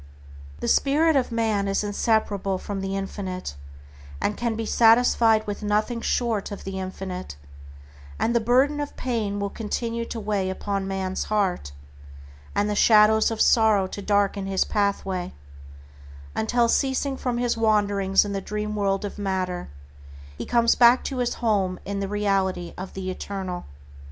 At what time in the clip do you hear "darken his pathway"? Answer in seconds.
14.01-15.33